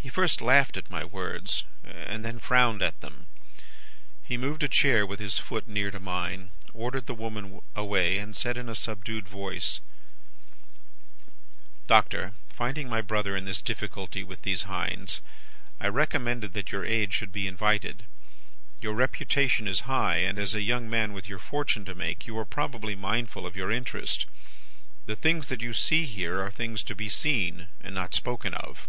[0.00, 3.26] "He first laughed at my words, and then frowned at them.
[4.22, 8.34] He moved a chair with his foot near to mine, ordered the woman away, and
[8.34, 9.80] said in a subdued voice,
[11.88, 15.20] "'Doctor, finding my brother in this difficulty with these hinds,
[15.80, 18.04] I recommended that your aid should be invited.
[18.80, 22.38] Your reputation is high, and, as a young man with your fortune to make, you
[22.38, 24.26] are probably mindful of your interest.
[25.06, 28.88] The things that you see here, are things to be seen, and not spoken of.